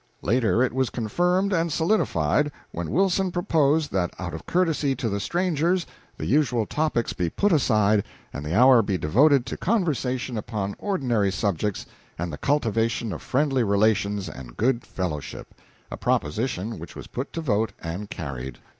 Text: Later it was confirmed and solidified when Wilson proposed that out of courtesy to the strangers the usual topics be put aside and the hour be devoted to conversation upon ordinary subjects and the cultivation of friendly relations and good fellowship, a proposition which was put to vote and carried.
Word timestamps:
Later 0.23 0.63
it 0.63 0.73
was 0.73 0.89
confirmed 0.89 1.53
and 1.53 1.71
solidified 1.71 2.51
when 2.71 2.89
Wilson 2.89 3.31
proposed 3.31 3.91
that 3.91 4.11
out 4.17 4.33
of 4.33 4.47
courtesy 4.47 4.95
to 4.95 5.09
the 5.09 5.19
strangers 5.19 5.85
the 6.17 6.25
usual 6.25 6.65
topics 6.65 7.13
be 7.13 7.29
put 7.29 7.51
aside 7.53 8.03
and 8.33 8.43
the 8.43 8.55
hour 8.57 8.81
be 8.81 8.97
devoted 8.97 9.45
to 9.45 9.57
conversation 9.57 10.39
upon 10.39 10.73
ordinary 10.79 11.31
subjects 11.31 11.85
and 12.17 12.33
the 12.33 12.39
cultivation 12.39 13.13
of 13.13 13.21
friendly 13.21 13.63
relations 13.63 14.27
and 14.27 14.57
good 14.57 14.83
fellowship, 14.83 15.53
a 15.91 15.97
proposition 15.97 16.79
which 16.79 16.95
was 16.95 17.05
put 17.05 17.31
to 17.33 17.41
vote 17.41 17.71
and 17.79 18.09
carried. 18.09 18.57